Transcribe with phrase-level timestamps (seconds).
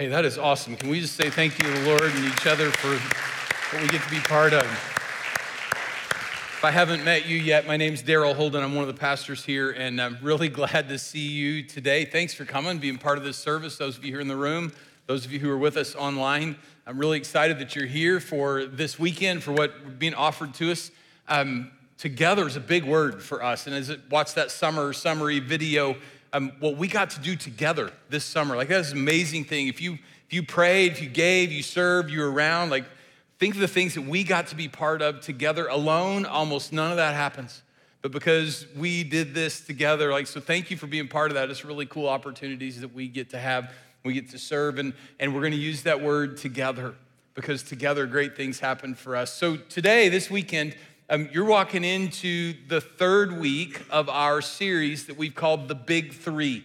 [0.00, 0.76] Hey, that is awesome.
[0.76, 3.88] Can we just say thank you to the Lord and each other for what we
[3.90, 4.62] get to be part of?
[4.62, 8.62] If I haven't met you yet, my name's Daryl Holden.
[8.62, 12.06] I'm one of the pastors here, and I'm really glad to see you today.
[12.06, 13.76] Thanks for coming, being part of this service.
[13.76, 14.72] Those of you here in the room,
[15.06, 16.56] those of you who are with us online,
[16.86, 20.90] I'm really excited that you're here for this weekend, for what being offered to us.
[21.28, 25.40] Um, together is a big word for us, and as I watch that summer summary
[25.40, 25.96] video,
[26.32, 28.56] um, what we got to do together this summer.
[28.56, 29.68] Like that's an amazing thing.
[29.68, 29.94] If you
[30.26, 32.84] if you prayed, if you gave, you served, you were around, like
[33.38, 35.66] think of the things that we got to be part of together.
[35.66, 37.62] Alone, almost none of that happens.
[38.02, 41.50] But because we did this together, like so thank you for being part of that.
[41.50, 43.72] It's really cool opportunities that we get to have.
[44.04, 46.94] We get to serve, and, and we're gonna use that word together
[47.34, 49.32] because together great things happen for us.
[49.32, 50.74] So today, this weekend,
[51.12, 56.12] um, you're walking into the third week of our series that we've called The Big
[56.12, 56.62] Three.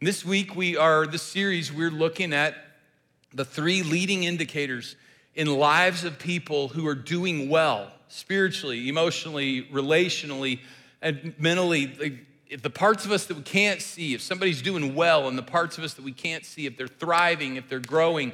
[0.00, 2.54] And this week, we are, the series, we're looking at
[3.32, 4.94] the three leading indicators
[5.34, 10.60] in lives of people who are doing well spiritually, emotionally, relationally,
[11.00, 12.20] and mentally.
[12.60, 15.78] The parts of us that we can't see, if somebody's doing well, and the parts
[15.78, 18.32] of us that we can't see, if they're thriving, if they're growing,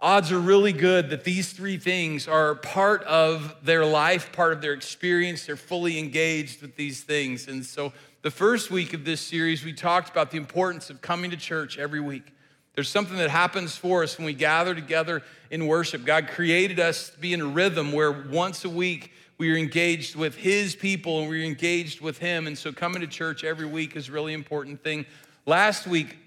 [0.00, 4.60] odds are really good that these three things are part of their life, part of
[4.60, 5.46] their experience.
[5.46, 7.48] They're fully engaged with these things.
[7.48, 11.30] And so, the first week of this series, we talked about the importance of coming
[11.30, 12.34] to church every week.
[12.74, 16.04] There's something that happens for us when we gather together in worship.
[16.04, 20.16] God created us to be in a rhythm where once a week we are engaged
[20.16, 22.46] with His people and we're engaged with Him.
[22.46, 25.06] And so, coming to church every week is a really important thing.
[25.46, 26.18] Last week,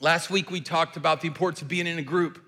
[0.00, 2.42] last week we talked about the importance of being in a group.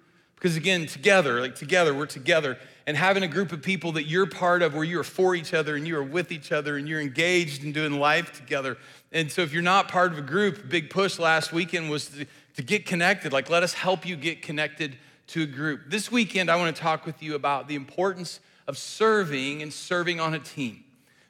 [0.45, 2.59] Because again, together, like together, we're together.
[2.87, 5.55] And having a group of people that you're part of where you are for each
[5.55, 8.77] other and you are with each other and you're engaged in doing life together.
[9.11, 12.27] And so if you're not part of a group, big push last weekend was to,
[12.56, 13.33] to get connected.
[13.33, 15.84] Like, let us help you get connected to a group.
[15.87, 20.20] This weekend, I want to talk with you about the importance of serving and serving
[20.20, 20.84] on a team.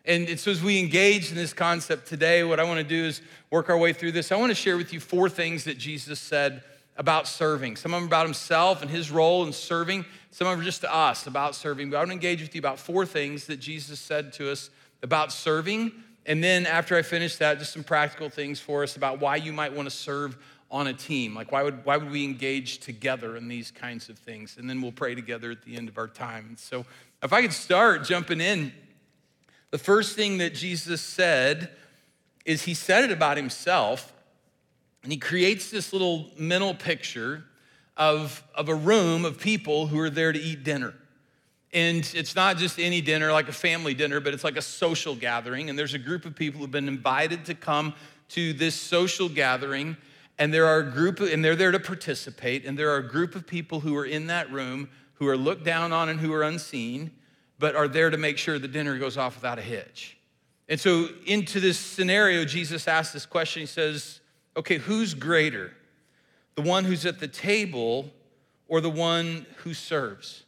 [0.04, 3.22] And so, as we engage in this concept today, what I want to do is
[3.52, 4.32] work our way through this.
[4.32, 6.64] I want to share with you four things that Jesus said
[6.96, 7.76] about serving.
[7.76, 10.04] Some of them about himself and his role in serving.
[10.30, 11.90] Some of them are just to us about serving.
[11.90, 14.70] But I want to engage with you about four things that Jesus said to us
[15.02, 15.92] about serving.
[16.26, 19.52] And then after I finish that, just some practical things for us about why you
[19.52, 20.38] might want to serve
[20.70, 21.34] on a team.
[21.34, 24.56] Like, why would, why would we engage together in these kinds of things?
[24.56, 26.56] And then we'll pray together at the end of our time.
[26.58, 26.84] So,
[27.22, 28.72] if I could start jumping in,
[29.70, 31.70] the first thing that Jesus said
[32.44, 34.13] is he said it about himself
[35.04, 37.44] and he creates this little mental picture
[37.96, 40.94] of, of a room of people who are there to eat dinner.
[41.72, 45.14] And it's not just any dinner, like a family dinner, but it's like a social
[45.14, 45.68] gathering.
[45.68, 47.94] And there's a group of people who've been invited to come
[48.30, 49.96] to this social gathering.
[50.38, 52.64] And there are a group, and they're there to participate.
[52.64, 55.64] And there are a group of people who are in that room who are looked
[55.64, 57.10] down on and who are unseen,
[57.58, 60.16] but are there to make sure the dinner goes off without a hitch.
[60.68, 63.60] And so, into this scenario, Jesus asks this question.
[63.60, 64.20] He says,
[64.56, 65.72] okay, who's greater?
[66.54, 68.10] The one who's at the table
[68.68, 70.44] or the one who serves?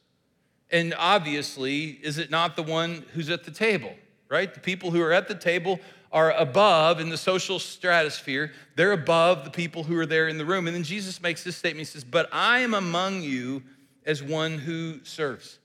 [0.71, 3.93] And obviously, is it not the one who's at the table,
[4.28, 4.53] right?
[4.53, 5.81] The people who are at the table
[6.12, 8.53] are above in the social stratosphere.
[8.75, 10.67] They're above the people who are there in the room.
[10.67, 13.62] And then Jesus makes this statement He says, But I am among you
[14.05, 15.59] as one who serves.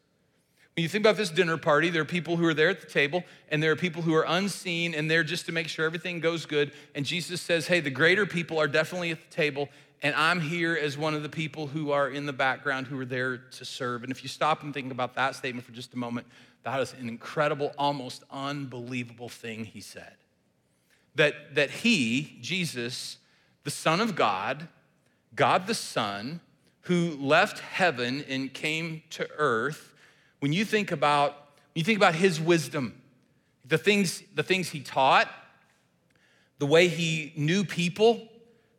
[0.75, 2.87] When you think about this dinner party, there are people who are there at the
[2.87, 6.21] table, and there are people who are unseen and there just to make sure everything
[6.21, 6.71] goes good.
[6.95, 9.67] And Jesus says, Hey, the greater people are definitely at the table,
[10.01, 13.05] and I'm here as one of the people who are in the background who are
[13.05, 14.03] there to serve.
[14.03, 16.25] And if you stop and think about that statement for just a moment,
[16.63, 20.15] that is an incredible, almost unbelievable thing he said.
[21.15, 23.17] That, that he, Jesus,
[23.63, 24.69] the Son of God,
[25.35, 26.39] God the Son,
[26.81, 29.90] who left heaven and came to earth,
[30.41, 31.37] when you think about
[31.73, 33.01] you think about his wisdom,
[33.65, 35.29] the things, the things he taught,
[36.59, 38.27] the way he knew people,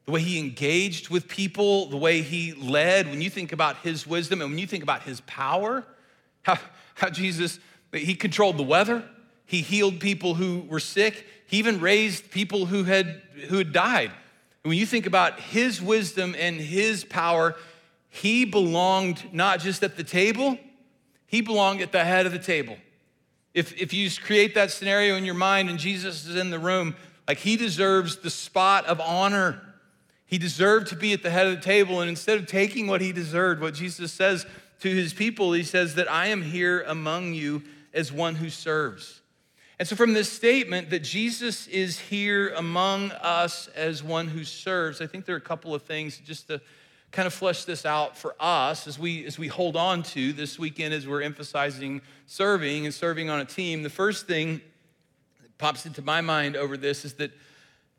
[0.05, 4.07] the way he engaged with people, the way he led, when you think about his
[4.07, 5.87] wisdom and when you think about his power,
[6.43, 6.59] how,
[6.95, 7.59] how Jesus,
[7.93, 9.05] he controlled the weather,
[9.47, 14.11] he healed people who were sick, he even raised people who had, who had died.
[14.63, 17.57] When you think about his wisdom and his power,
[18.11, 20.59] he belonged not just at the table,
[21.33, 22.77] he belonged at the head of the table.
[23.55, 26.95] If, if you create that scenario in your mind and Jesus is in the room,
[27.27, 29.63] like he deserves the spot of honor.
[30.27, 32.03] He deserved to be at the head of the table.
[32.03, 34.45] And instead of taking what he deserved, what Jesus says
[34.81, 37.63] to his people, he says that I am here among you
[37.95, 39.23] as one who serves.
[39.79, 45.01] And so, from this statement that Jesus is here among us as one who serves,
[45.01, 46.61] I think there are a couple of things just to
[47.13, 50.59] kind of flesh this out for us as we as we hold on to this
[50.59, 53.83] weekend as we're emphasizing serving and serving on a team.
[53.83, 54.63] The first thing
[55.43, 57.31] that pops into my mind over this is that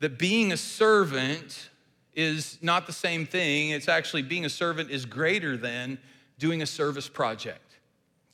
[0.00, 1.70] that being a servant
[2.14, 3.70] is not the same thing.
[3.70, 5.98] It's actually being a servant is greater than
[6.38, 7.76] doing a service project.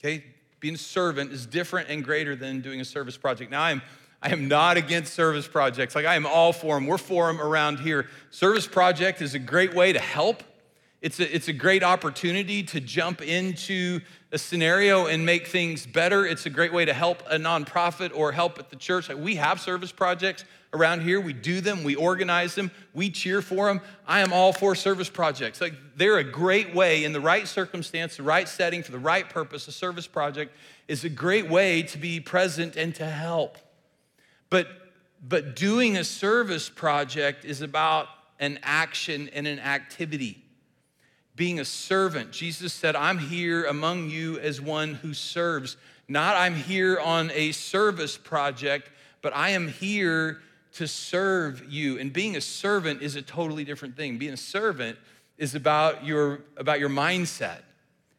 [0.01, 0.25] Okay?
[0.59, 3.51] Being a servant is different and greater than doing a service project.
[3.51, 3.83] Now, I'm
[4.23, 5.95] I am not against service projects.
[5.95, 6.87] Like I am all for them.
[6.87, 8.07] We're for them around here.
[8.31, 10.43] Service project is a great way to help.
[11.01, 14.01] It's a, it's a great opportunity to jump into
[14.33, 16.27] a scenario and make things better.
[16.27, 19.09] It's a great way to help a nonprofit or help at the church.
[19.09, 20.45] We have service projects
[20.75, 21.19] around here.
[21.19, 23.81] We do them, we organize them, we cheer for them.
[24.07, 25.61] I am all for service projects.
[25.61, 29.29] Like they're a great way in the right circumstance, the right setting, for the right
[29.29, 29.67] purpose.
[29.69, 30.55] A service project
[30.87, 33.57] is a great way to be present and to help.
[34.51, 34.69] But
[35.27, 38.09] but doing a service project is about
[38.39, 40.45] an action and an activity
[41.41, 42.33] being a servant.
[42.33, 45.79] Jesus said, I'm here among you as one who serves.
[46.07, 48.91] Not I'm here on a service project,
[49.23, 50.43] but I am here
[50.75, 51.99] to serve you.
[51.99, 54.19] And being a servant is a totally different thing.
[54.19, 54.99] Being a servant
[55.39, 57.63] is about your, about your mindset,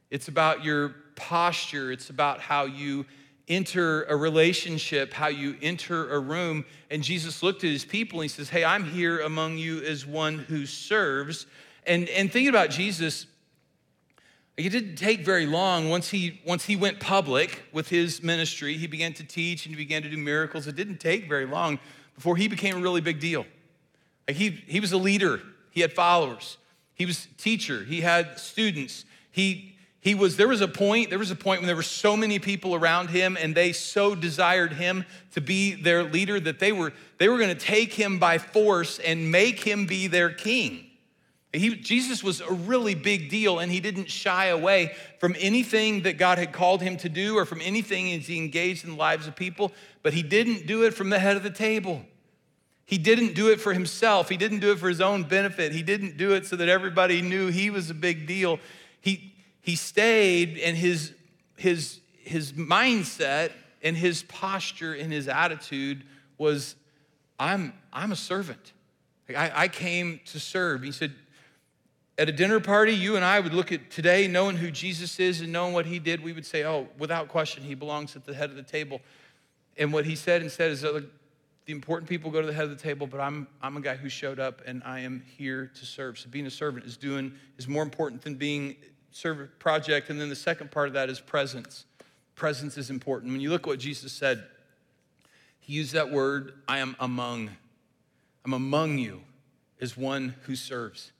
[0.09, 3.05] it's about your posture, it's about how you
[3.47, 6.65] enter a relationship, how you enter a room.
[6.89, 10.07] And Jesus looked at his people and he says, Hey, I'm here among you as
[10.07, 11.45] one who serves.
[11.85, 13.25] And, and thinking about Jesus,
[14.57, 18.77] it didn't take very long once he, once he went public with his ministry.
[18.77, 20.67] He began to teach and he began to do miracles.
[20.67, 21.79] It didn't take very long
[22.15, 23.45] before he became a really big deal.
[24.27, 25.41] Like he, he was a leader,
[25.71, 26.57] he had followers,
[26.93, 29.05] he was a teacher, he had students.
[29.31, 32.15] He, he was, there was a point, there was a point when there were so
[32.15, 36.71] many people around him and they so desired him to be their leader that they
[36.71, 40.90] were, they were going to take him by force and make him be their king.
[41.53, 46.17] He, Jesus was a really big deal, and he didn't shy away from anything that
[46.17, 49.27] God had called him to do or from anything as he engaged in the lives
[49.27, 52.05] of people, but he didn't do it from the head of the table.
[52.85, 54.29] He didn't do it for himself.
[54.29, 55.73] He didn't do it for his own benefit.
[55.73, 58.59] He didn't do it so that everybody knew he was a big deal.
[59.01, 61.13] He, he stayed, and his,
[61.57, 63.51] his, his mindset
[63.83, 66.03] and his posture and his attitude
[66.37, 66.75] was
[67.39, 68.73] I'm, I'm a servant.
[69.29, 70.83] I, I came to serve.
[70.83, 71.13] He said,
[72.21, 75.41] at a dinner party, you and I would look at today, knowing who Jesus is
[75.41, 78.33] and knowing what he did, we would say, oh, without question, he belongs at the
[78.35, 79.01] head of the table.
[79.75, 81.07] And what he said instead is, the
[81.65, 84.07] important people go to the head of the table, but I'm, I'm a guy who
[84.07, 86.19] showed up and I am here to serve.
[86.19, 88.75] So being a servant is doing is more important than being
[89.09, 90.11] servant project.
[90.11, 91.85] And then the second part of that is presence.
[92.35, 93.31] Presence is important.
[93.31, 94.43] When you look at what Jesus said,
[95.59, 97.49] he used that word, I am among.
[98.45, 99.21] I'm among you
[99.79, 101.13] as one who serves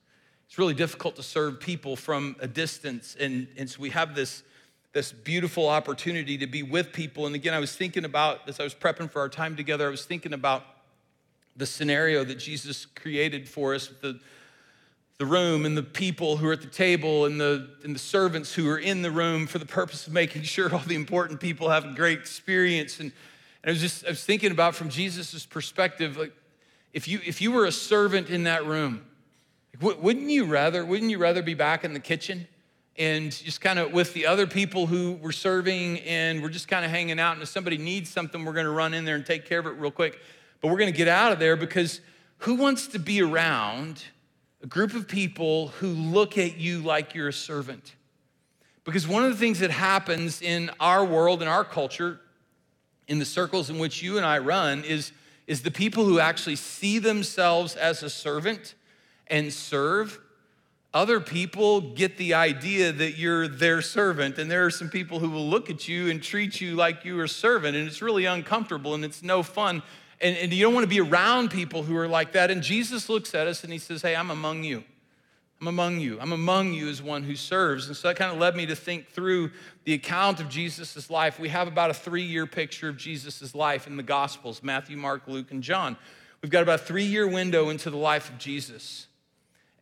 [0.52, 3.16] it's really difficult to serve people from a distance.
[3.18, 4.44] And, and so we have this,
[4.92, 7.26] this beautiful opportunity to be with people.
[7.26, 9.90] And again, I was thinking about, as I was prepping for our time together, I
[9.90, 10.66] was thinking about
[11.56, 14.20] the scenario that Jesus created for us the,
[15.20, 18.54] the room and the people who are at the table and the, and the servants
[18.54, 21.70] who are in the room for the purpose of making sure all the important people
[21.70, 23.00] have a great experience.
[23.00, 23.14] And,
[23.64, 26.34] and I was just, I was thinking about from Jesus' perspective, like
[26.92, 29.06] if you, if you were a servant in that room,
[29.80, 32.48] wouldn't you rather, wouldn't you rather be back in the kitchen
[32.98, 36.84] and just kind of with the other people who were serving and we're just kind
[36.84, 39.26] of hanging out and if somebody needs something, we're going to run in there and
[39.26, 40.20] take care of it real quick.
[40.60, 42.02] But we're going to get out of there because
[42.40, 44.04] who wants to be around
[44.62, 47.96] a group of people who look at you like you're a servant?
[48.84, 52.20] Because one of the things that happens in our world, in our culture,
[53.08, 55.12] in the circles in which you and I run, is,
[55.48, 58.76] is the people who actually see themselves as a servant
[59.32, 60.20] and serve,
[60.94, 64.38] other people get the idea that you're their servant.
[64.38, 67.18] And there are some people who will look at you and treat you like you
[67.20, 67.78] are a servant.
[67.78, 69.82] And it's really uncomfortable and it's no fun.
[70.20, 72.52] And, and you don't want to be around people who are like that.
[72.52, 74.84] And Jesus looks at us and he says, Hey, I'm among you.
[75.62, 76.20] I'm among you.
[76.20, 77.88] I'm among you as one who serves.
[77.88, 79.52] And so that kind of led me to think through
[79.86, 81.40] the account of Jesus' life.
[81.40, 85.28] We have about a three year picture of Jesus' life in the Gospels Matthew, Mark,
[85.28, 85.96] Luke, and John.
[86.42, 89.08] We've got about a three year window into the life of Jesus.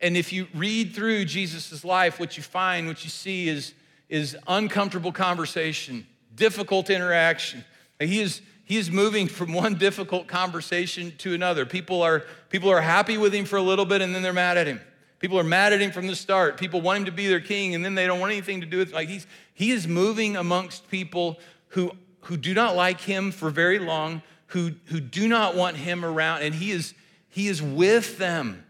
[0.00, 3.74] And if you read through Jesus' life, what you find, what you see is,
[4.08, 7.64] is uncomfortable conversation, difficult interaction.
[7.98, 11.66] He is, he is moving from one difficult conversation to another.
[11.66, 14.56] People are, people are happy with him for a little bit and then they're mad
[14.56, 14.80] at him.
[15.18, 16.56] People are mad at him from the start.
[16.56, 18.78] People want him to be their king and then they don't want anything to do
[18.78, 21.38] with like he's he is moving amongst people
[21.68, 21.92] who
[22.22, 26.40] who do not like him for very long, who who do not want him around
[26.40, 26.94] and he is
[27.28, 28.64] he is with them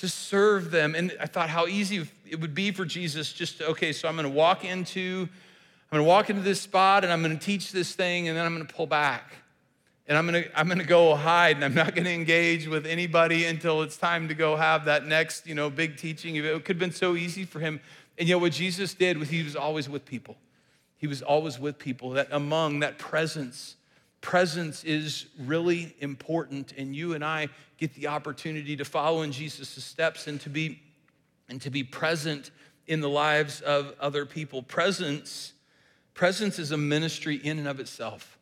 [0.00, 0.94] to serve them.
[0.94, 4.16] And I thought how easy it would be for Jesus just, to, okay, so I'm
[4.16, 5.28] gonna walk into,
[5.92, 8.54] I'm gonna walk into this spot and I'm gonna teach this thing and then I'm
[8.54, 9.32] gonna pull back.
[10.06, 13.82] And I'm gonna, I'm gonna go hide and I'm not gonna engage with anybody until
[13.82, 16.34] it's time to go have that next, you know, big teaching.
[16.36, 17.78] It could have been so easy for him.
[18.18, 20.36] And yet what Jesus did was he was always with people.
[20.96, 23.76] He was always with people, that among that presence.
[24.20, 27.48] Presence is really important, and you and I
[27.78, 30.80] get the opportunity to follow in Jesus' steps and to be
[31.48, 32.52] and to be present
[32.86, 34.62] in the lives of other people.
[34.62, 35.52] Presence,
[36.14, 38.38] presence is a ministry in and of itself.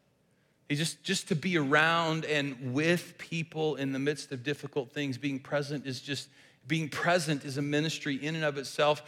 [0.71, 5.39] Just, just to be around and with people in the midst of difficult things, being
[5.39, 6.29] present is just,
[6.67, 9.03] being present is a ministry in and of itself.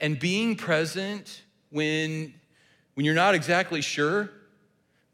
[0.00, 2.34] And being present when,
[2.94, 4.30] when you're not exactly sure,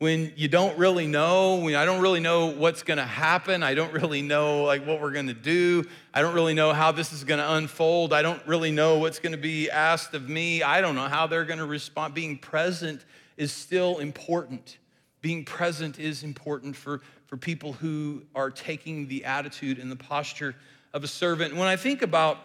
[0.00, 3.92] when you don't really know, when I don't really know what's gonna happen, I don't
[3.92, 7.46] really know like what we're gonna do, I don't really know how this is gonna
[7.46, 11.26] unfold, I don't really know what's gonna be asked of me, I don't know how
[11.26, 12.14] they're gonna respond.
[12.14, 13.04] Being present
[13.36, 14.78] is still important.
[15.20, 20.56] Being present is important for, for people who are taking the attitude and the posture
[20.94, 21.54] of a servant.
[21.54, 22.38] When I think about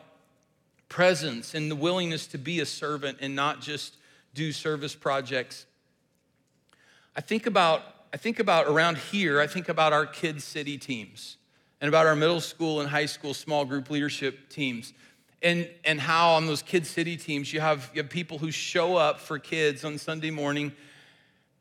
[0.90, 3.96] presence and the willingness to be a servant and not just
[4.34, 5.66] do service projects,
[7.16, 7.82] I think about,
[8.14, 11.38] I think about around here, I think about our kids' city teams
[11.80, 14.92] and about our middle school and high school small group leadership teams.
[15.42, 18.98] And, and how on those kids' city teams you have, you have people who show
[18.98, 20.74] up for kids on Sunday morning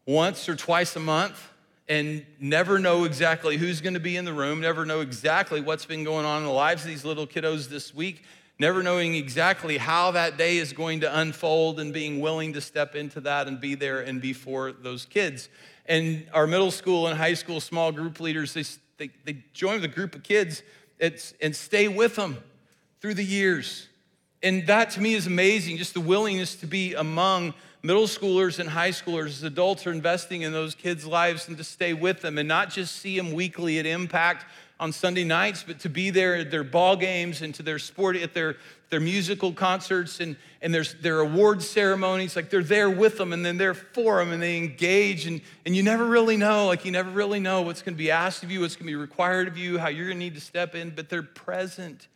[0.07, 1.51] once or twice a month
[1.89, 5.85] and never know exactly who's going to be in the room, never know exactly what's
[5.85, 8.23] been going on in the lives of these little kiddos this week,
[8.59, 12.95] never knowing exactly how that day is going to unfold and being willing to step
[12.95, 15.49] into that and be there and be for those kids.
[15.87, 18.65] And our middle school and high school small group leaders, they,
[18.97, 20.63] they, they join with a group of kids
[21.01, 22.39] and stay with them
[23.01, 23.89] through the years.
[24.43, 28.69] And that to me is amazing, just the willingness to be among middle schoolers and
[28.69, 32.39] high schoolers as adults are investing in those kids' lives and to stay with them
[32.39, 34.47] and not just see them weekly at Impact
[34.81, 38.17] on Sunday nights, but to be there at their ball games and to their sport,
[38.17, 38.57] at their,
[38.91, 42.35] their musical concerts and, and there's their award ceremonies.
[42.35, 45.27] Like they're there with them and then they're for them and they engage.
[45.27, 48.11] And, and you never really know, like you never really know what's going to be
[48.11, 50.35] asked of you, what's going to be required of you, how you're going to need
[50.35, 52.09] to step in, but they're present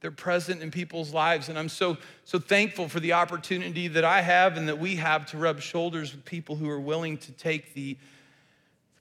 [0.00, 1.48] they're present in people's lives.
[1.48, 5.26] And I'm so, so thankful for the opportunity that I have and that we have
[5.32, 7.96] to rub shoulders with people who are willing to take the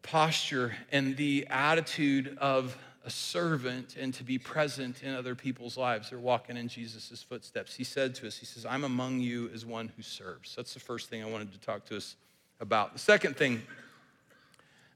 [0.02, 2.76] posture and the attitude of
[3.08, 6.12] a servant and to be present in other people's lives.
[6.12, 7.74] They're walking in Jesus' footsteps.
[7.74, 10.56] He said to us, He says, I'm among you as one who serves.
[10.56, 12.16] That's the first thing I wanted to talk to us
[12.60, 12.94] about.
[12.94, 13.64] The second thing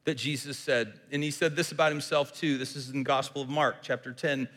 [0.04, 2.58] that Jesus said, and he said this about himself too.
[2.60, 4.48] This is in the Gospel of Mark, chapter 10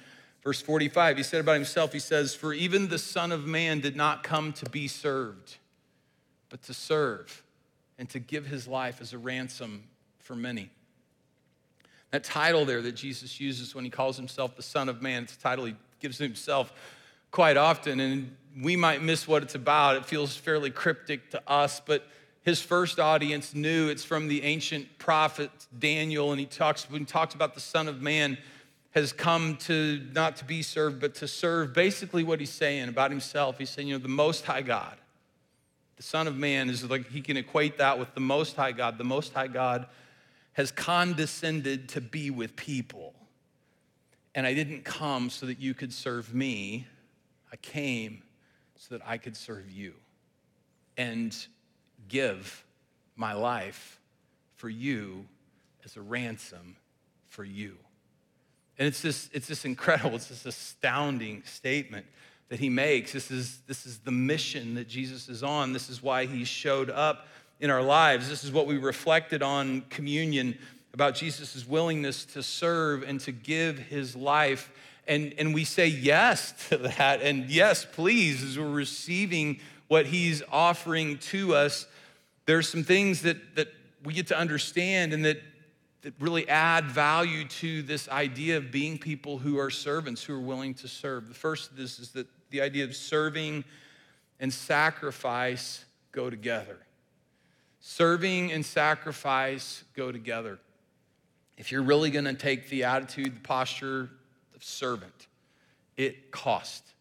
[0.45, 3.97] Verse 45, he said about himself, he says, For even the Son of Man did
[3.97, 5.57] not come to be served,
[6.51, 7.43] but to serve
[7.99, 9.85] and to give his life as a ransom
[10.19, 10.69] for many.
[12.15, 15.35] That title there that Jesus uses when he calls himself the Son of Man, it's
[15.35, 16.73] a title he gives himself
[17.33, 19.97] quite often, and we might miss what it's about.
[19.97, 22.07] It feels fairly cryptic to us, but
[22.43, 27.05] his first audience knew it's from the ancient prophet Daniel, and he talks when he
[27.05, 28.39] talks about the Son of Man
[28.93, 31.75] has come to not to be served, but to serve.
[31.75, 34.95] Basically, what he's saying about himself, he's saying, you know, the Most High God,
[35.97, 38.99] the Son of Man, is like he can equate that with the Most High God.
[38.99, 39.89] The Most High God
[40.55, 43.15] has condescended to be with people.
[44.35, 46.87] And I didn't come so that you could serve me,
[47.53, 48.23] I came
[48.77, 49.95] so that I could serve you
[50.97, 51.37] and
[52.09, 52.65] give
[53.17, 54.01] my life
[54.57, 55.25] for you
[55.85, 56.77] as a ransom
[57.27, 57.77] for you.
[58.79, 62.07] And it's this, it's this incredible, it's this astounding statement
[62.49, 63.13] that he makes.
[63.13, 65.73] This is, this is the mission that Jesus is on.
[65.73, 67.27] This is why he showed up
[67.61, 68.29] in our lives.
[68.29, 70.59] This is what we reflected on communion
[70.93, 74.71] about Jesus' willingness to serve and to give his life.
[75.07, 77.21] And, and we say yes to that.
[77.23, 81.87] And yes, please, as we're receiving what he's offering to us,
[82.47, 83.69] there's some things that, that
[84.05, 85.39] we get to understand and that
[86.05, 90.41] that really add value to this idea of being people who are servants, who are
[90.41, 91.29] willing to serve.
[91.29, 93.65] The first of this is that the idea of serving
[94.39, 96.77] and sacrifice go together.
[97.87, 100.59] Serving and sacrifice go together.
[101.59, 104.09] If you're really going to take the attitude, the posture
[104.55, 105.29] of servant,
[105.99, 106.95] it costs.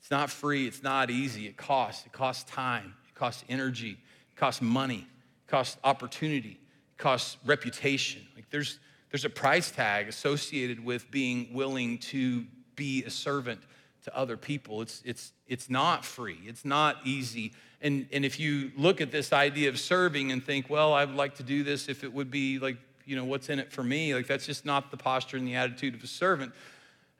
[0.00, 1.46] It's not free, it's not easy.
[1.46, 2.06] It costs.
[2.06, 5.06] It costs time, it costs energy, it costs money,
[5.46, 6.58] it costs opportunity
[6.96, 8.22] it costs reputation.
[8.34, 8.78] Like there's,
[9.10, 13.60] there's a price tag associated with being willing to be a servant
[14.06, 14.82] to other people.
[14.82, 17.52] It's, it's, it's not free, it's not easy.
[17.82, 21.16] And, and if you look at this idea of serving and think, well, I would
[21.16, 23.82] like to do this if it would be like, you know, what's in it for
[23.82, 24.14] me?
[24.14, 26.52] Like, that's just not the posture and the attitude of a servant.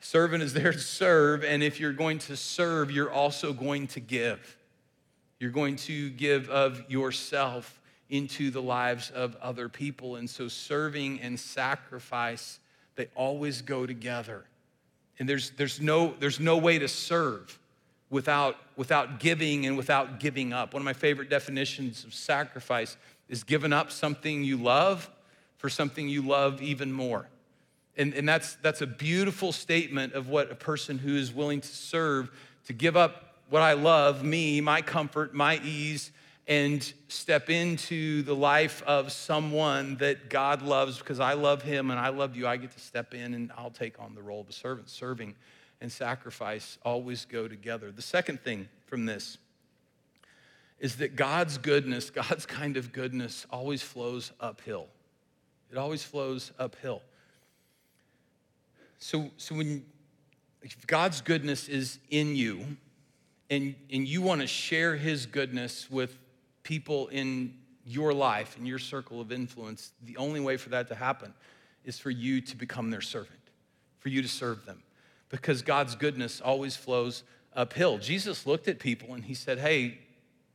[0.00, 4.00] Servant is there to serve, and if you're going to serve, you're also going to
[4.00, 4.56] give.
[5.40, 10.16] You're going to give of yourself into the lives of other people.
[10.16, 12.60] And so, serving and sacrifice,
[12.94, 14.44] they always go together.
[15.18, 17.58] And there's, there's, no, there's no way to serve
[18.10, 20.74] without, without giving and without giving up.
[20.74, 22.96] One of my favorite definitions of sacrifice
[23.28, 25.10] is giving up something you love
[25.58, 27.26] for something you love even more.
[27.96, 31.68] And, and that's, that's a beautiful statement of what a person who is willing to
[31.68, 32.30] serve,
[32.66, 36.12] to give up what I love, me, my comfort, my ease,
[36.48, 41.98] and step into the life of someone that God loves because I love him and
[41.98, 42.46] I love you.
[42.46, 44.88] I get to step in and I'll take on the role of a servant.
[44.88, 45.34] Serving
[45.80, 47.90] and sacrifice always go together.
[47.90, 49.38] The second thing from this
[50.78, 54.86] is that God's goodness, God's kind of goodness, always flows uphill.
[55.72, 57.02] It always flows uphill.
[58.98, 59.84] So, so when
[60.86, 62.76] God's goodness is in you,
[63.50, 66.16] and, and you want to share his goodness with
[66.66, 67.54] people in
[67.86, 71.32] your life, in your circle of influence, the only way for that to happen
[71.84, 73.38] is for you to become their servant,
[74.00, 74.82] for you to serve them.
[75.28, 77.22] Because God's goodness always flows
[77.54, 77.98] uphill.
[77.98, 79.98] Jesus looked at people and he said, Hey,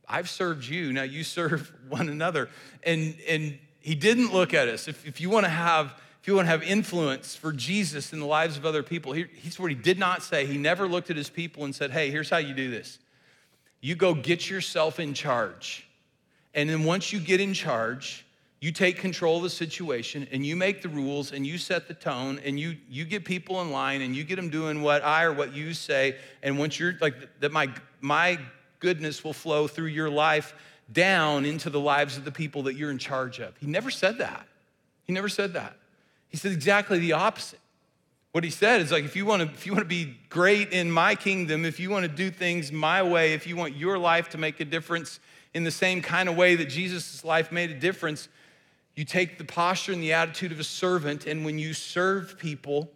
[0.06, 2.50] I've served you, now you serve one another.
[2.82, 4.88] And, and he didn't look at us.
[4.88, 8.20] If, if you want to have if you want to have influence for Jesus in
[8.20, 10.46] the lives of other people, here's what he did not say.
[10.46, 13.00] He never looked at his people and said, Hey, here's how you do this.
[13.80, 15.88] You go get yourself in charge.
[16.54, 18.24] And then once you get in charge,
[18.60, 21.94] you take control of the situation and you make the rules and you set the
[21.94, 25.24] tone and you you get people in line and you get them doing what I
[25.24, 28.38] or what you say and once you're like that my my
[28.78, 30.54] goodness will flow through your life
[30.92, 33.56] down into the lives of the people that you're in charge of.
[33.56, 34.46] He never said that.
[35.04, 35.76] He never said that.
[36.28, 37.58] He said exactly the opposite.
[38.32, 40.72] What he said is like if you want to if you want to be great
[40.72, 43.98] in my kingdom, if you want to do things my way, if you want your
[43.98, 45.20] life to make a difference
[45.54, 48.28] in the same kind of way that Jesus' life made a difference.
[48.94, 52.90] You take the posture and the attitude of a servant, and when you serve people,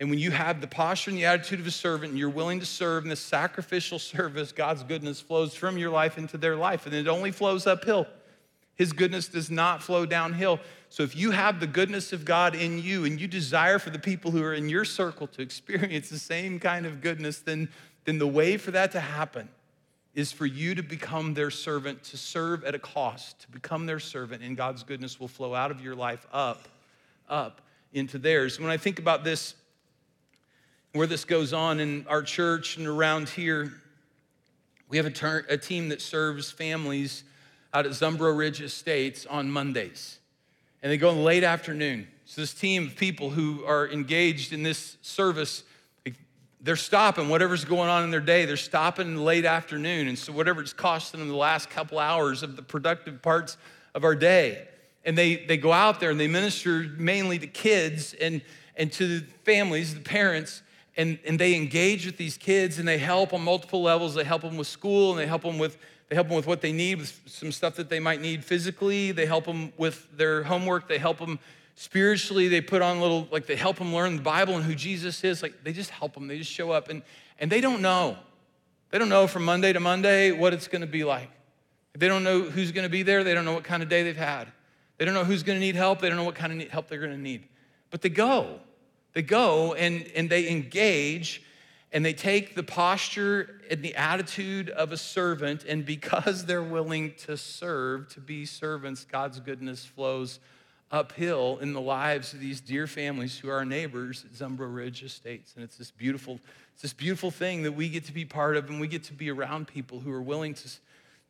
[0.00, 2.60] and when you have the posture and the attitude of a servant, and you're willing
[2.60, 6.86] to serve in this sacrificial service, God's goodness flows from your life into their life,
[6.86, 8.06] and it only flows uphill.
[8.76, 10.58] His goodness does not flow downhill.
[10.94, 13.98] So if you have the goodness of God in you and you desire for the
[13.98, 17.68] people who are in your circle to experience the same kind of goodness, then,
[18.04, 19.48] then the way for that to happen
[20.14, 23.98] is for you to become their servant, to serve at a cost, to become their
[23.98, 26.68] servant, and God's goodness will flow out of your life up,
[27.28, 27.60] up
[27.92, 28.60] into theirs.
[28.60, 29.56] When I think about this,
[30.92, 33.72] where this goes on in our church and around here,
[34.88, 37.24] we have a, ter- a team that serves families
[37.72, 40.20] out at Zumbro Ridge Estates on Mondays.
[40.84, 42.06] And they go in the late afternoon.
[42.26, 45.64] So, this team of people who are engaged in this service
[46.64, 48.46] they're stopping whatever's going on in their day.
[48.46, 50.08] They're stopping in the late afternoon.
[50.08, 53.58] And so, whatever it's costing them the last couple hours of the productive parts
[53.94, 54.66] of our day.
[55.04, 58.40] And they, they go out there and they minister mainly to kids and,
[58.76, 60.62] and to the families, the parents,
[60.96, 64.14] and, and they engage with these kids and they help on multiple levels.
[64.14, 65.76] They help them with school and they help them with,
[66.08, 69.12] they help them with what they need, with some stuff that they might need physically.
[69.12, 70.88] They help them with their homework.
[70.88, 71.38] They help them
[71.74, 72.48] spiritually.
[72.48, 75.42] They put on little like they help them learn the bible and who jesus is.
[75.42, 77.02] Like they just help them they just show up and
[77.38, 78.16] and they don't know.
[78.90, 81.30] They don't know from monday to monday what it's going to be like.
[81.96, 83.24] They don't know who's going to be there.
[83.24, 84.48] They don't know what kind of day they've had.
[84.98, 86.00] They don't know who's going to need help.
[86.00, 87.44] They don't know what kind of help they're going to need.
[87.90, 88.60] But they go.
[89.12, 91.42] They go and and they engage
[91.94, 97.14] and they take the posture and the attitude of a servant and because they're willing
[97.14, 100.40] to serve to be servants god's goodness flows
[100.94, 105.02] uphill in the lives of these dear families who are our neighbors at Zumbro Ridge
[105.02, 105.54] Estates.
[105.56, 106.38] And it's this beautiful,
[106.72, 109.12] it's this beautiful thing that we get to be part of and we get to
[109.12, 110.68] be around people who are willing to,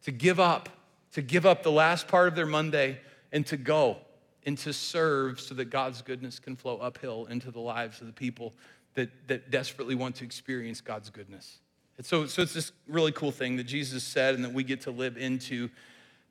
[0.05, 0.69] to give up,
[1.13, 3.01] to give up the last part of their Monday
[3.33, 3.97] and to go
[4.45, 8.13] and to serve so that God's goodness can flow uphill into the lives of the
[8.13, 8.53] people
[8.95, 11.59] that, that desperately want to experience God's goodness.
[11.97, 14.83] And so, so it's this really cool thing that Jesus said and that we get
[14.83, 15.71] to live into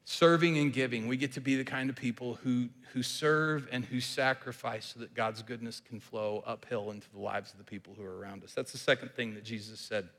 [0.06, 3.86] serving and giving, we get to be the kind of people who, who serve and
[3.86, 7.94] who sacrifice so that God's goodness can flow uphill into the lives of the people
[7.98, 8.54] who are around us.
[8.54, 10.10] That's the second thing that Jesus said.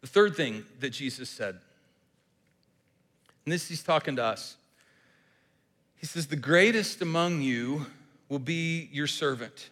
[0.00, 1.60] The third thing that Jesus said,
[3.44, 4.56] and this he's talking to us.
[5.96, 7.86] He says, The greatest among you
[8.28, 9.70] will be your servant.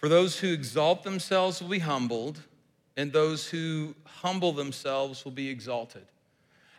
[0.00, 2.40] For those who exalt themselves will be humbled,
[2.96, 6.06] and those who humble themselves will be exalted.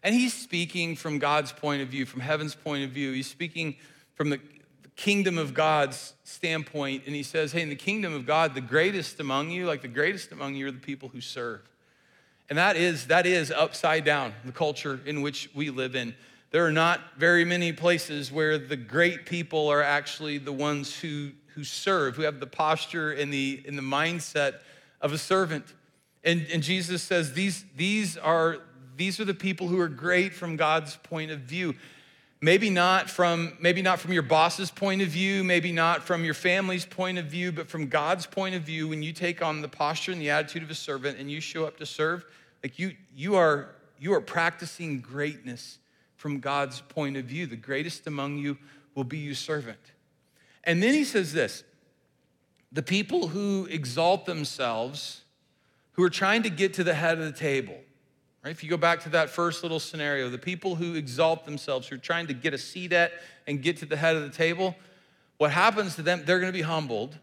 [0.01, 3.11] And he's speaking from God's point of view, from heaven's point of view.
[3.11, 3.75] He's speaking
[4.15, 4.39] from the
[4.95, 7.03] kingdom of God's standpoint.
[7.05, 9.87] And he says, Hey, in the kingdom of God, the greatest among you, like the
[9.87, 11.61] greatest among you, are the people who serve.
[12.49, 16.15] And that is, that is upside down, the culture in which we live in.
[16.49, 21.31] There are not very many places where the great people are actually the ones who,
[21.55, 24.59] who serve, who have the posture and the, and the mindset
[25.01, 25.65] of a servant.
[26.23, 28.57] And, and Jesus says these, these, are,
[28.95, 31.75] these are the people who are great from God's point of view.
[32.43, 36.33] Maybe not from maybe not from your boss's point of view, maybe not from your
[36.33, 39.67] family's point of view, but from God's point of view, when you take on the
[39.67, 42.25] posture and the attitude of a servant and you show up to serve,
[42.63, 45.77] like you you are you are practicing greatness
[46.15, 47.45] from God's point of view.
[47.45, 48.57] The greatest among you
[48.95, 49.79] will be your servant.
[50.63, 51.63] And then he says this
[52.71, 55.21] the people who exalt themselves,
[55.93, 57.77] who are trying to get to the head of the table,
[58.43, 58.51] right?
[58.51, 61.95] If you go back to that first little scenario, the people who exalt themselves, who
[61.95, 63.11] are trying to get a seat at
[63.45, 64.75] and get to the head of the table,
[65.37, 67.17] what happens to them, they're going to be humbled.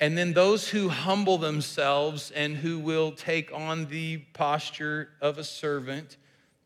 [0.00, 5.44] And then those who humble themselves and who will take on the posture of a
[5.44, 6.16] servant,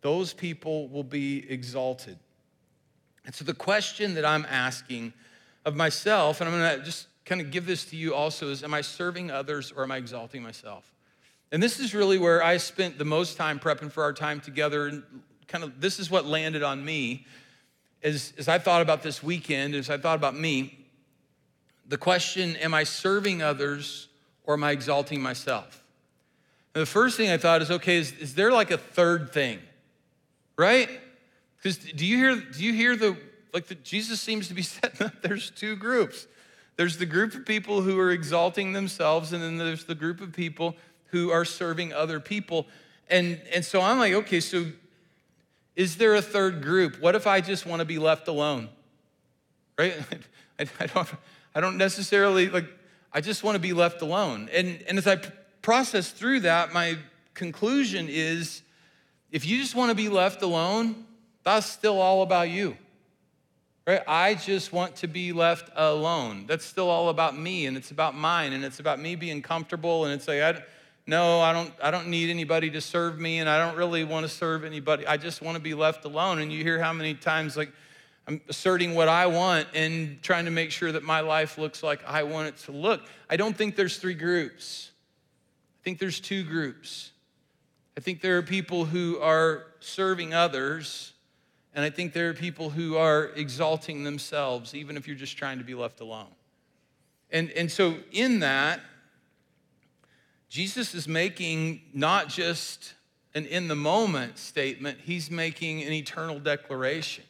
[0.03, 2.19] those people will be exalted.
[3.27, 5.13] And so the question that I'm asking
[5.69, 8.75] of myself, and I'm to just kind of give this to you also, is am
[8.75, 10.93] I serving others or am I exalting myself?
[11.53, 14.87] And this is really where I spent the most time prepping for our time together.
[14.87, 15.03] And
[15.47, 17.27] kind of this is what landed on me
[18.03, 20.87] as, as I thought about this weekend, as I thought about me.
[21.87, 24.09] The question, am I serving others
[24.45, 25.83] or am I exalting myself?
[26.75, 29.59] And the first thing I thought is, okay, is, is there like a third thing?
[30.57, 30.89] Right?
[31.57, 33.17] Because do you hear do you hear the
[33.53, 36.27] like the, Jesus seems to be setting up there's two groups.
[36.77, 40.33] There's the group of people who are exalting themselves, and then there's the group of
[40.33, 42.67] people who are serving other people.
[43.11, 44.67] And, and so I'm like, okay, so
[45.75, 47.01] is there a third group?
[47.01, 48.69] What if I just want to be left alone?
[49.77, 49.95] Right?
[50.61, 51.09] I, I, don't,
[51.55, 52.67] I don't necessarily, like,
[53.13, 54.49] I just want to be left alone.
[54.53, 55.17] And, and as I
[55.63, 56.97] process through that, my
[57.35, 58.63] conclusion is
[59.31, 61.07] if you just want to be left alone,
[61.45, 62.77] that's still all about you.
[63.89, 64.03] Right?
[64.07, 66.45] I just want to be left alone.
[66.47, 70.05] That's still all about me and it's about mine and it's about me being comfortable
[70.05, 70.63] and it's like I
[71.07, 74.25] no, I don't I don't need anybody to serve me and I don't really want
[74.25, 75.07] to serve anybody.
[75.07, 76.39] I just want to be left alone.
[76.39, 77.73] And you hear how many times like
[78.27, 82.05] I'm asserting what I want and trying to make sure that my life looks like
[82.07, 83.01] I want it to look.
[83.31, 84.91] I don't think there's three groups.
[85.81, 87.13] I think there's two groups.
[87.97, 91.15] I think there are people who are serving others
[91.79, 95.59] and I think there are people who are exalting themselves, even if you're just trying
[95.59, 96.35] to be left alone.
[97.31, 98.81] And, and so, in that,
[100.49, 102.95] Jesus is making not just
[103.33, 107.23] an in the moment statement, he's making an eternal declaration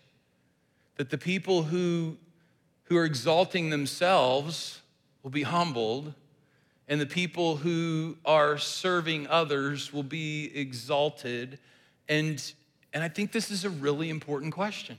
[0.96, 2.16] that the people who,
[2.84, 4.80] who are exalting themselves
[5.22, 6.14] will be humbled,
[6.88, 11.58] and the people who are serving others will be exalted.
[12.08, 12.42] And
[12.92, 14.98] and I think this is a really important question.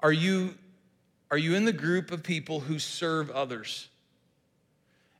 [0.00, 0.54] Are you,
[1.30, 3.88] are you in the group of people who serve others?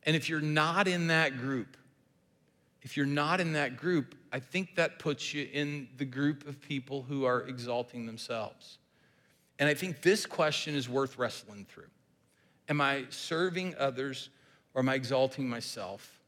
[0.04, 1.76] And if you're not in that group,
[2.82, 6.60] if you're not in that group, I think that puts you in the group of
[6.60, 8.78] people who are exalting themselves.
[9.58, 11.88] And I think this question is worth wrestling through.
[12.68, 14.28] Am I serving others
[14.74, 16.20] or am I exalting myself?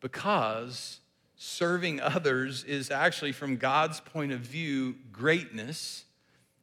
[0.00, 1.00] Because
[1.36, 6.04] serving others is actually, from God's point of view, greatness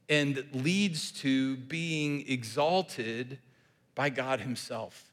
[0.09, 3.39] and leads to being exalted
[3.95, 5.11] by God Himself.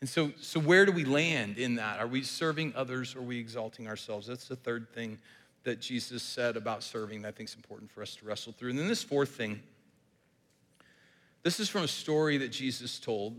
[0.00, 2.00] And so, so where do we land in that?
[2.00, 4.26] Are we serving others or are we exalting ourselves?
[4.26, 5.18] That's the third thing
[5.64, 8.70] that Jesus said about serving that I think is important for us to wrestle through.
[8.70, 9.62] And then this fourth thing,
[11.42, 13.36] this is from a story that Jesus told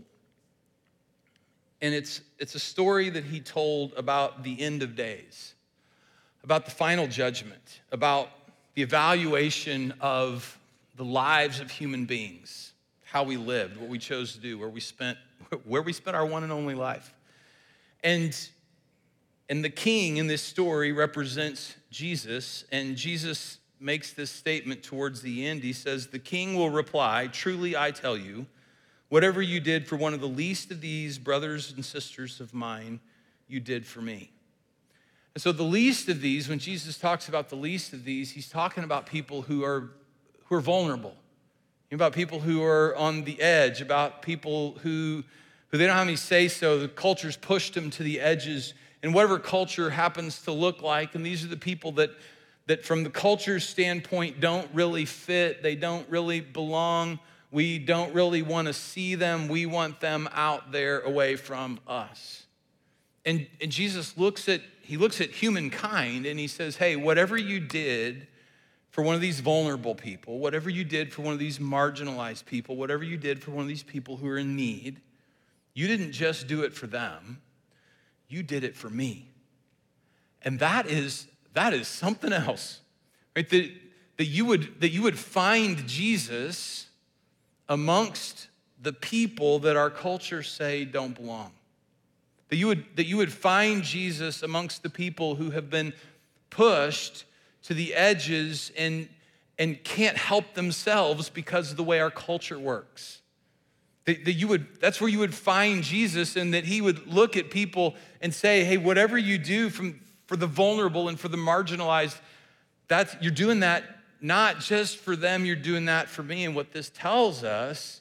[1.84, 5.52] and it's, it's a story that he told about the end of days,
[6.42, 8.30] about the final judgment, about
[8.72, 10.58] the evaluation of
[10.96, 14.80] the lives of human beings, how we lived, what we chose to do, where we
[14.80, 15.18] spent,
[15.64, 17.12] where we spent our one and only life.
[18.02, 18.34] And,
[19.50, 25.46] and the king in this story represents Jesus, and Jesus makes this statement towards the
[25.46, 25.62] end.
[25.62, 28.46] He says, The king will reply, Truly I tell you,
[29.14, 32.98] Whatever you did for one of the least of these brothers and sisters of mine,
[33.46, 34.32] you did for me.
[35.34, 38.48] And so, the least of these, when Jesus talks about the least of these, he's
[38.48, 39.92] talking about people who are,
[40.46, 41.14] who are vulnerable,
[41.92, 45.22] about people who are on the edge, about people who,
[45.68, 46.80] who they don't have any say so.
[46.80, 48.74] The culture's pushed them to the edges
[49.04, 51.14] and whatever culture happens to look like.
[51.14, 52.10] And these are the people that,
[52.66, 57.20] that from the culture's standpoint, don't really fit, they don't really belong.
[57.54, 59.46] We don't really want to see them.
[59.46, 62.46] We want them out there away from us.
[63.24, 67.60] And, and Jesus looks at, he looks at humankind and he says, hey, whatever you
[67.60, 68.26] did
[68.90, 72.74] for one of these vulnerable people, whatever you did for one of these marginalized people,
[72.74, 75.00] whatever you did for one of these people who are in need,
[75.74, 77.40] you didn't just do it for them,
[78.26, 79.28] you did it for me.
[80.42, 82.80] And that is, that is something else,
[83.36, 83.48] right?
[83.48, 83.70] That,
[84.16, 86.88] that, you would, that you would find Jesus
[87.68, 88.48] amongst
[88.80, 91.50] the people that our culture say don't belong.
[92.48, 95.94] That you would, that you would find Jesus amongst the people who have been
[96.50, 97.24] pushed
[97.64, 99.08] to the edges and,
[99.58, 103.22] and can't help themselves because of the way our culture works.
[104.04, 107.38] That, that you would, that's where you would find Jesus, and that he would look
[107.38, 111.38] at people and say, hey, whatever you do from, for the vulnerable and for the
[111.38, 112.20] marginalized,
[112.86, 113.82] that's, you're doing that
[114.24, 116.46] not just for them, you're doing that for me.
[116.46, 118.00] And what this tells us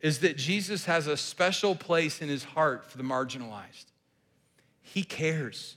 [0.00, 3.86] is that Jesus has a special place in his heart for the marginalized.
[4.80, 5.76] He cares.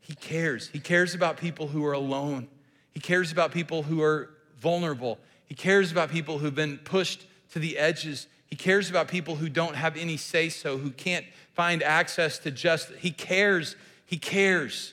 [0.00, 0.66] He cares.
[0.66, 2.48] He cares about people who are alone.
[2.90, 5.20] He cares about people who are vulnerable.
[5.46, 8.26] He cares about people who've been pushed to the edges.
[8.48, 12.50] He cares about people who don't have any say so, who can't find access to
[12.50, 12.96] justice.
[12.98, 13.76] He cares.
[14.06, 14.92] He cares.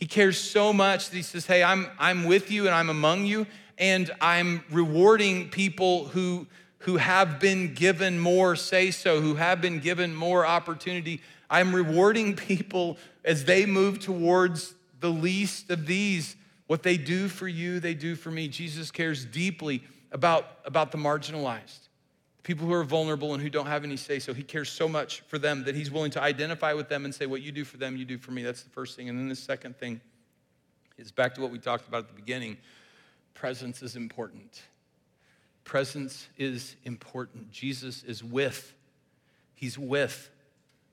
[0.00, 3.26] He cares so much that he says, Hey, I'm, I'm with you and I'm among
[3.26, 6.46] you, and I'm rewarding people who,
[6.78, 11.20] who have been given more say so, who have been given more opportunity.
[11.50, 16.34] I'm rewarding people as they move towards the least of these.
[16.66, 18.48] What they do for you, they do for me.
[18.48, 19.82] Jesus cares deeply
[20.12, 21.88] about, about the marginalized,
[22.42, 24.32] people who are vulnerable and who don't have any say so.
[24.32, 27.26] He cares so much for them that he's willing to identify with them and say,
[27.26, 28.42] What you do for them, you do for me.
[28.42, 29.08] That's the first thing.
[29.08, 30.00] And then the second thing
[30.98, 32.56] is back to what we talked about at the beginning
[33.34, 34.62] presence is important.
[35.64, 37.50] Presence is important.
[37.50, 38.74] Jesus is with,
[39.54, 40.30] he's with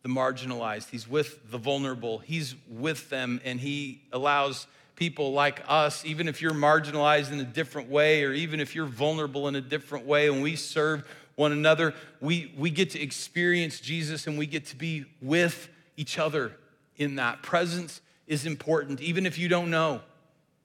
[0.08, 6.06] the marginalized, He's with the vulnerable, He's with them, and He allows people like us,
[6.06, 9.62] even if you're marginalized in a different way, or even if you're vulnerable in a
[9.62, 14.48] different way, and we serve one another, we, we get to experience Jesus and we
[14.48, 16.52] get to be with each other
[16.98, 17.44] in that.
[17.44, 20.02] Presence is important, even if you don't know.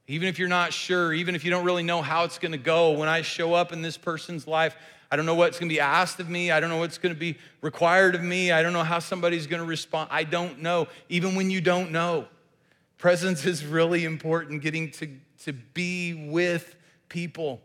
[0.08, 2.92] Even if you're not sure, even if you don't really know how it's gonna go,
[2.92, 4.74] when I show up in this person's life,
[5.10, 6.50] I don't know what's gonna be asked of me.
[6.50, 8.50] I don't know what's gonna be required of me.
[8.50, 10.08] I don't know how somebody's gonna respond.
[10.10, 12.26] I don't know, even when you don't know.
[12.96, 15.08] Presence is really important, getting to,
[15.44, 16.76] to be with
[17.10, 17.60] people.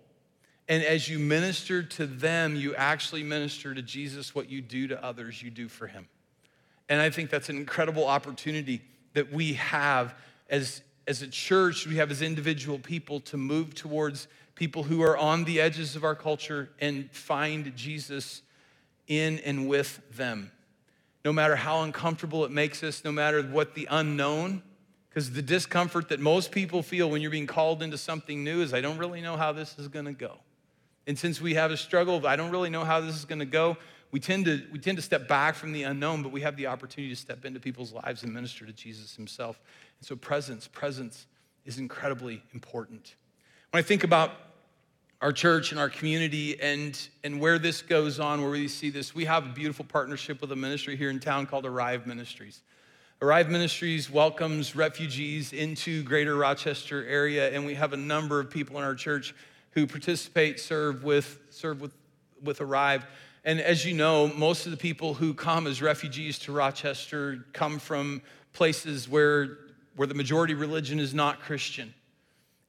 [0.70, 4.36] And as you minister to them, you actually minister to Jesus.
[4.36, 6.08] What you do to others, you do for him.
[6.90, 8.82] And I think that's an incredible opportunity
[9.14, 10.14] that we have
[10.50, 15.18] as, as a church, we have as individual people to move towards people who are
[15.18, 18.42] on the edges of our culture and find Jesus
[19.08, 20.52] in and with them.
[21.24, 24.64] No matter how uncomfortable it makes us, no matter what the unknown,
[25.10, 28.74] because the discomfort that most people feel when you're being called into something new is,
[28.74, 30.38] I don't really know how this is gonna go.
[31.08, 33.78] And since we have a struggle, I don't really know how this is gonna go,
[34.12, 36.68] we tend, to, we tend to step back from the unknown, but we have the
[36.68, 39.60] opportunity to step into people's lives and minister to Jesus himself.
[40.00, 41.28] And so, presence, presence
[41.66, 43.16] is incredibly important.
[43.72, 44.32] When I think about
[45.22, 49.14] our church and our community and, and where this goes on, where we see this,
[49.14, 52.62] we have a beautiful partnership with a ministry here in town called Arrive Ministries.
[53.22, 58.78] Arrive Ministries welcomes refugees into greater Rochester area, and we have a number of people
[58.78, 59.34] in our church
[59.78, 61.94] who participate, serve with, serve with,
[62.42, 63.06] with Arrive.
[63.46, 67.78] And as you know, most of the people who come as refugees to Rochester come
[67.78, 69.60] from places where,
[69.96, 71.94] where the majority religion is not Christian.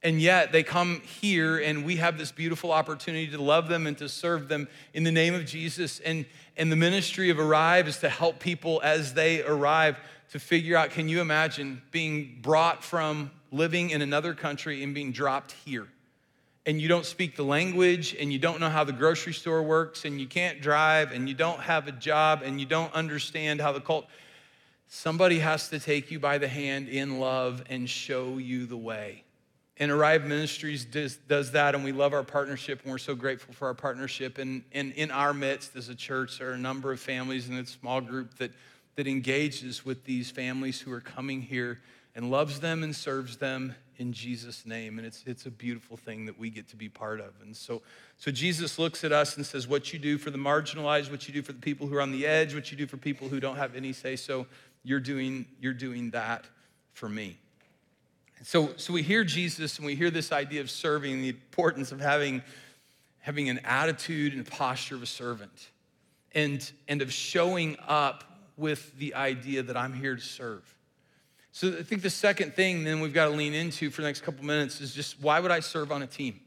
[0.03, 3.97] And yet they come here, and we have this beautiful opportunity to love them and
[3.97, 5.99] to serve them in the name of Jesus.
[6.01, 9.97] And, and the ministry of Arrive is to help people as they arrive
[10.29, 15.11] to figure out can you imagine being brought from living in another country and being
[15.11, 15.87] dropped here?
[16.69, 20.05] And you don't speak the language, and you don't know how the grocery store works,
[20.05, 23.71] and you can't drive, and you don't have a job, and you don't understand how
[23.71, 24.05] the cult.
[24.87, 29.23] Somebody has to take you by the hand in love and show you the way.
[29.77, 33.55] And Arrive Ministries does, does, that, and we love our partnership, and we're so grateful
[33.55, 34.37] for our partnership.
[34.37, 37.55] And, and in our midst as a church, there are a number of families in
[37.55, 38.51] a small group that,
[38.95, 41.79] that engages with these families who are coming here
[42.13, 44.97] and loves them and serves them in Jesus' name.
[44.97, 47.33] And it's, it's a beautiful thing that we get to be part of.
[47.43, 47.81] And so,
[48.17, 51.33] so Jesus looks at us and says, What you do for the marginalized, what you
[51.33, 53.39] do for the people who are on the edge, what you do for people who
[53.39, 54.47] don't have any say so,
[54.83, 56.45] you're doing, you're doing that
[56.93, 57.37] for me.
[58.43, 61.99] So, so we hear Jesus and we hear this idea of serving, the importance of
[61.99, 62.41] having,
[63.19, 65.69] having an attitude and posture of a servant,
[66.33, 68.23] and, and of showing up
[68.55, 70.63] with the idea that I'm here to serve.
[71.51, 74.21] So I think the second thing then we've got to lean into for the next
[74.21, 76.39] couple minutes is just why would I serve on a team?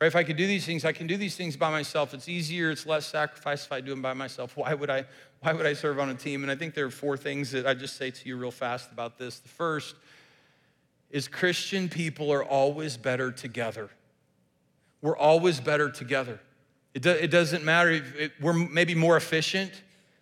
[0.00, 0.08] Right?
[0.08, 2.12] If I could do these things, I can do these things by myself.
[2.12, 4.56] It's easier, it's less sacrifice if I do them by myself.
[4.56, 5.06] Why would I,
[5.40, 6.42] why would I serve on a team?
[6.42, 8.92] And I think there are four things that I just say to you real fast
[8.92, 9.38] about this.
[9.38, 9.94] The first
[11.10, 13.88] is Christian people are always better together.
[15.00, 16.40] We're always better together.
[16.92, 19.72] It, do, it doesn't matter if it, we're maybe more efficient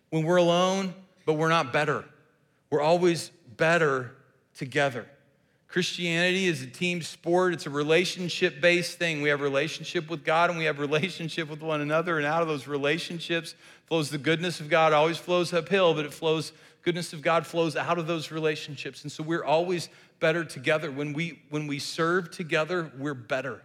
[0.09, 0.93] when we're alone,
[1.25, 2.05] but we're not better.
[2.69, 4.15] We're always better
[4.55, 5.05] together.
[5.67, 7.53] Christianity is a team sport.
[7.53, 9.21] It's a relationship based thing.
[9.21, 12.17] We have relationship with God and we have relationship with one another.
[12.17, 14.93] And out of those relationships flows the goodness of God.
[14.93, 19.03] Always flows uphill, but it flows, goodness of God flows out of those relationships.
[19.03, 19.89] And so we're always
[20.19, 20.91] better together.
[20.91, 23.61] When we, when we serve together, we're better.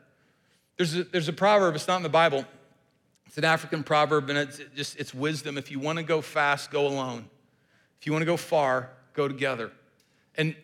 [0.78, 2.44] There's a, there's a proverb, it's not in the Bible.
[3.30, 5.56] It's an African proverb, and it's just it's wisdom.
[5.56, 7.26] If you want to go fast, go alone.
[8.00, 9.70] If you want to go far, go together.
[10.36, 10.54] And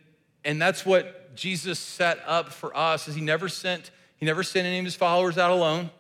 [0.44, 4.66] and that's what Jesus set up for us is he never sent he never sent
[4.66, 5.90] any of his followers out alone.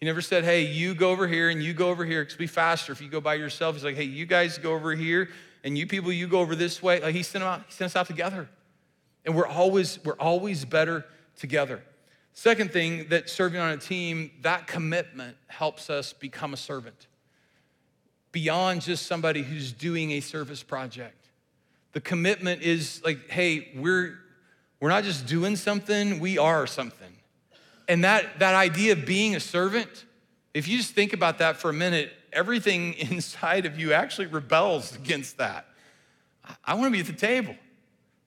[0.00, 2.24] He never said, "Hey, you go over here and you go over here.
[2.24, 4.94] because be faster if you go by yourself." He's like, "Hey, you guys go over
[4.94, 5.28] here,
[5.64, 7.64] and you people, you go over this way." Like he sent them out.
[7.66, 8.48] He sent us out together,
[9.24, 11.04] and we're always we're always better
[11.36, 11.82] together.
[12.32, 17.08] Second thing that serving on a team, that commitment helps us become a servant
[18.30, 21.17] beyond just somebody who's doing a service project.
[21.92, 24.18] The commitment is like, hey, we're,
[24.80, 27.12] we're not just doing something, we are something.
[27.88, 30.04] And that, that idea of being a servant,
[30.52, 34.94] if you just think about that for a minute, everything inside of you actually rebels
[34.94, 35.66] against that.
[36.44, 37.54] I, I want to be at the table.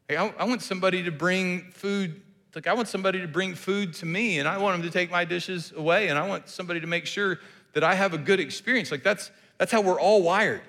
[0.09, 2.21] I, I want somebody to bring food
[2.55, 5.09] like, I want somebody to bring food to me and I want them to take
[5.09, 7.39] my dishes away and I want somebody to make sure
[7.73, 8.91] that I have a good experience.
[8.91, 10.61] Like, that's, that's how we're all wired.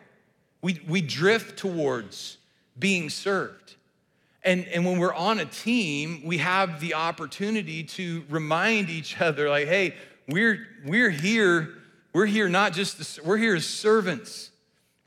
[0.61, 2.39] We, we drift towards
[2.79, 3.77] being served.
[4.45, 9.49] And, and when we're on a team, we have the opportunity to remind each other,
[9.49, 9.95] like, hey,
[10.29, 11.71] we're, we're here,
[12.13, 14.51] we're here not just, to, we're here as servants.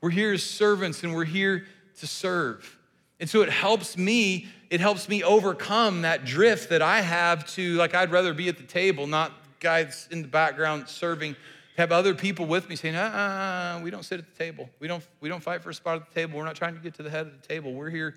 [0.00, 1.66] We're here as servants and we're here
[1.98, 2.78] to serve.
[3.20, 7.74] And so it helps me it helps me overcome that drift that I have to,
[7.76, 11.36] like, I'd rather be at the table, not guys in the background serving.
[11.76, 14.70] Have other people with me saying, uh, uh, we don't sit at the table.
[14.80, 16.38] We don't, we don't fight for a spot at the table.
[16.38, 17.74] We're not trying to get to the head of the table.
[17.74, 18.14] We're here,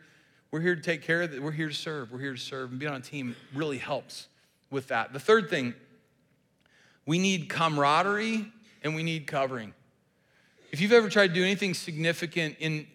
[0.52, 1.44] we're here to take care of it.
[1.44, 2.12] We're here to serve.
[2.12, 2.72] We're here to serve.
[2.72, 4.28] And being on a team really helps
[4.72, 5.12] with that.
[5.12, 5.74] The third thing,
[7.06, 9.74] we need camaraderie and we need covering.
[10.72, 12.88] If you've ever tried to do anything significant in,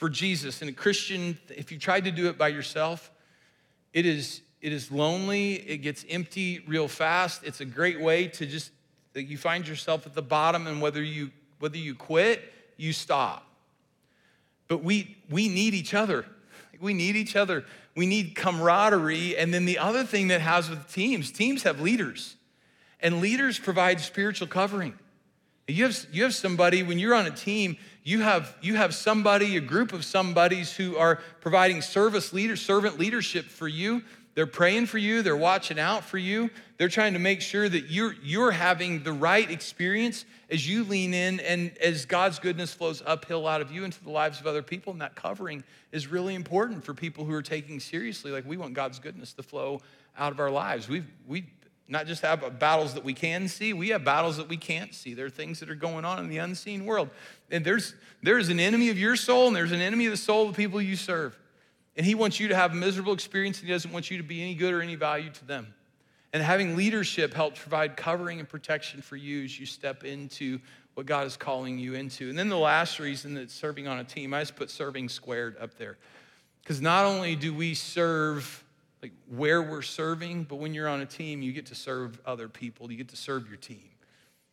[0.00, 0.62] for Jesus.
[0.62, 3.10] And a Christian, if you tried to do it by yourself,
[3.92, 7.44] it is, it is lonely, it gets empty real fast.
[7.44, 8.72] It's a great way to just,
[9.12, 12.42] that you find yourself at the bottom, and whether you, whether you quit,
[12.76, 13.46] you stop.
[14.68, 16.24] But we, we need each other.
[16.80, 17.64] We need each other.
[17.96, 19.36] We need camaraderie.
[19.36, 22.36] And then the other thing that has with teams, teams have leaders,
[23.00, 24.94] and leaders provide spiritual covering.
[25.66, 29.56] You have, you have somebody, when you're on a team, you have, you have somebody,
[29.56, 34.02] a group of somebodies who are providing service leader, servant leadership for you.
[34.34, 36.50] They're praying for you, they're watching out for you.
[36.78, 41.12] They're trying to make sure that you're, you're having the right experience as you lean
[41.12, 44.62] in and as God's goodness flows uphill out of you into the lives of other
[44.62, 44.92] people.
[44.92, 45.62] And that covering
[45.92, 48.30] is really important for people who are taking seriously.
[48.30, 49.80] Like we want God's goodness to flow
[50.16, 50.88] out of our lives.
[50.88, 51.44] We've, we
[51.90, 55.12] not just have battles that we can see, we have battles that we can't see.
[55.12, 57.10] There are things that are going on in the unseen world.
[57.50, 60.48] And there's, there's an enemy of your soul, and there's an enemy of the soul
[60.48, 61.36] of the people you serve.
[61.96, 64.22] And he wants you to have a miserable experience, and he doesn't want you to
[64.22, 65.74] be any good or any value to them.
[66.32, 70.60] And having leadership helps provide covering and protection for you as you step into
[70.94, 72.28] what God is calling you into.
[72.28, 75.56] And then the last reason that serving on a team, I just put serving squared
[75.58, 75.98] up there.
[76.62, 78.64] Because not only do we serve
[79.02, 82.48] like where we're serving, but when you're on a team, you get to serve other
[82.48, 82.90] people.
[82.90, 83.88] You get to serve your team.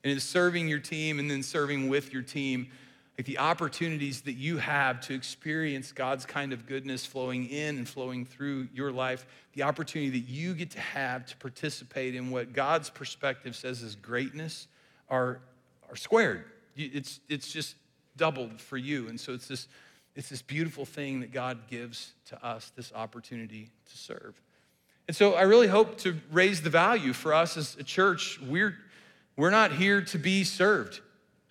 [0.03, 2.69] And it's serving your team and then serving with your team,
[3.17, 7.89] like the opportunities that you have to experience God's kind of goodness flowing in and
[7.89, 12.53] flowing through your life, the opportunity that you get to have to participate in what
[12.53, 14.67] God's perspective says is greatness
[15.09, 15.39] are,
[15.89, 16.45] are squared.
[16.75, 17.75] It's, it's just
[18.17, 19.07] doubled for you.
[19.07, 19.67] And so it's this
[20.17, 24.41] it's this beautiful thing that God gives to us, this opportunity to serve.
[25.07, 28.39] And so I really hope to raise the value for us as a church.
[28.41, 28.75] We're,
[29.35, 31.01] we're not here to be served.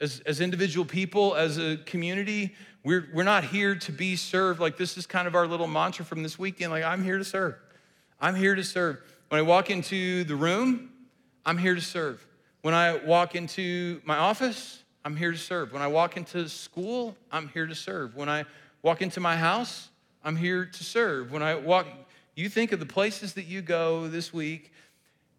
[0.00, 4.60] As, as individual people, as a community, We're, we're not here to be served.
[4.60, 6.70] Like, this is kind of our little mantra from this weekend.
[6.70, 7.56] Like, I'm here to serve.
[8.20, 9.00] I'm here to serve.
[9.28, 10.90] When I walk into the room,
[11.44, 12.24] I'm here to serve.
[12.62, 15.72] When I walk into my office, I'm here to serve.
[15.72, 18.14] When I walk into school, I'm here to serve.
[18.14, 18.44] When I
[18.82, 19.90] walk into my house,
[20.22, 21.32] I'm here to serve.
[21.32, 21.86] When I walk,
[22.36, 24.72] you think of the places that you go this week,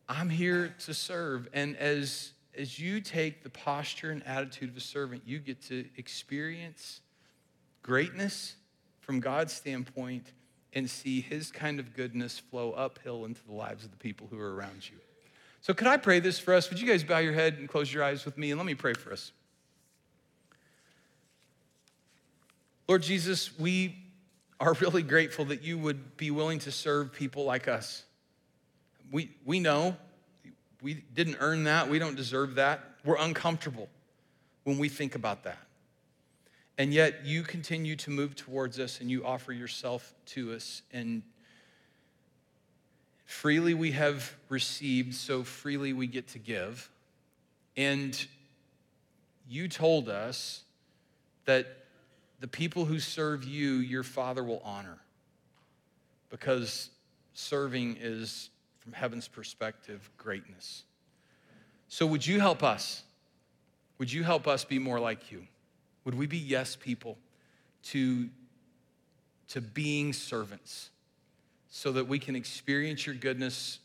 [0.10, 1.48] I'm here to serve.
[1.54, 5.86] And as, as you take the posture and attitude of a servant, you get to
[5.98, 7.02] experience
[7.84, 8.56] greatness
[9.00, 10.34] from God's standpoint
[10.74, 14.40] and see his kind of goodness flow uphill into the lives of the people who
[14.40, 14.98] are around you.
[15.62, 16.70] So, could I pray this for us?
[16.70, 18.52] Would you guys bow your head and close your eyes with me?
[18.52, 19.32] And let me pray for us.
[22.88, 23.98] Lord Jesus, we
[24.60, 28.04] are really grateful that you would be willing to serve people like us.
[29.12, 29.98] We, we know
[30.88, 32.80] we didn't earn that, we don't deserve that.
[33.04, 33.90] We're uncomfortable
[34.64, 35.58] when we think about that.
[36.78, 40.84] And yet you continue to move towards us and you offer yourself to us.
[40.94, 41.24] And
[43.26, 46.90] freely we have received, so freely we get to give.
[47.76, 48.26] And
[49.50, 50.64] you told us
[51.44, 51.68] that
[52.40, 55.00] the people who serve you, your Father will honor
[56.30, 56.92] because
[57.34, 58.52] serving is,
[58.88, 60.84] from heaven's perspective, greatness.
[61.90, 63.04] So, would you help us?
[63.98, 65.46] Would you help us be more like you?
[66.06, 67.18] Would we be yes people
[67.88, 68.30] to,
[69.50, 70.90] to being servants
[71.70, 73.80] so that we can experience your goodness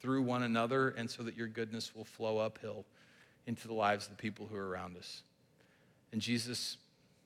[0.00, 2.84] through one another and so that your goodness will flow uphill
[3.48, 5.24] into the lives of the people who are around us?
[6.12, 6.76] And Jesus,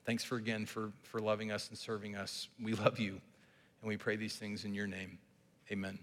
[0.03, 2.47] thanks for again for, for loving us and serving us.
[2.59, 3.21] We love you,
[3.81, 5.19] and we pray these things in your name.
[5.71, 5.99] Amen.